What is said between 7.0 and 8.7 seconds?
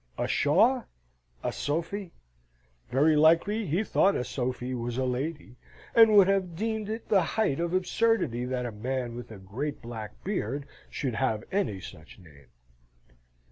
the height of absurdity that